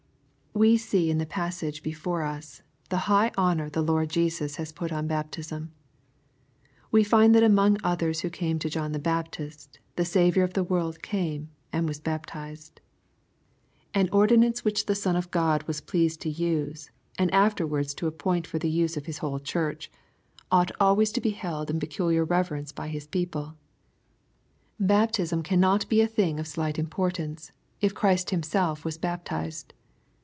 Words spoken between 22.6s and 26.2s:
by His people. Baptism cannot be a